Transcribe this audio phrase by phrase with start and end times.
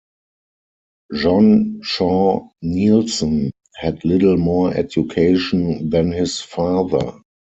[1.13, 7.19] John Shaw Neilson had little more education than his father.